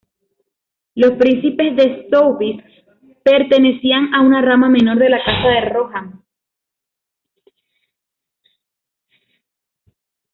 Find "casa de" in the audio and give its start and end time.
5.23-5.69